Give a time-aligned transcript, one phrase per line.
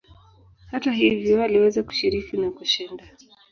[0.67, 3.11] Hata hivyo aliweza kushiriki na kushinda.